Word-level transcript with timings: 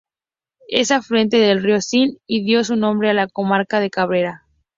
Es 0.69 0.89
afluente 0.89 1.37
del 1.37 1.61
río 1.61 1.79
Sil 1.85 2.17
y 2.25 2.43
dio 2.43 2.63
su 2.63 2.75
nombre 2.75 3.11
a 3.11 3.13
la 3.13 3.27
comarca 3.27 3.79
de 3.79 3.91
Cabrera. 3.91 4.47